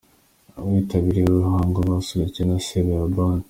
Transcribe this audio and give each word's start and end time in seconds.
Abitabiriye 0.59 1.25
uyu 1.29 1.45
muhango 1.47 1.77
basusurukijwe 1.89 2.43
na 2.49 2.57
Sebeya 2.67 3.07
band,. 3.13 3.39